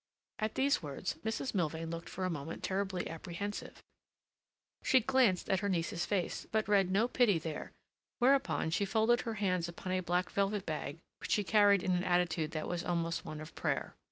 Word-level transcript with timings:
At 0.39 0.55
these 0.55 0.81
words 0.81 1.17
Mrs. 1.23 1.53
Milvain 1.53 1.91
looked 1.91 2.09
for 2.09 2.25
a 2.25 2.29
moment 2.31 2.63
terribly 2.63 3.07
apprehensive; 3.07 3.83
she 4.83 4.99
glanced 4.99 5.47
at 5.47 5.59
her 5.59 5.69
niece's 5.69 6.07
face, 6.07 6.47
but 6.51 6.67
read 6.67 6.89
no 6.89 7.07
pity 7.07 7.37
there, 7.37 7.71
whereupon 8.17 8.71
she 8.71 8.83
folded 8.83 9.21
her 9.21 9.35
hands 9.35 9.69
upon 9.69 9.91
a 9.91 9.99
black 9.99 10.31
velvet 10.31 10.65
bag 10.65 10.97
which 11.19 11.29
she 11.29 11.43
carried 11.43 11.83
in 11.83 11.91
an 11.91 12.03
attitude 12.03 12.49
that 12.49 12.67
was 12.67 12.83
almost 12.83 13.25
one 13.25 13.39
of 13.41 13.53
prayer. 13.53 13.93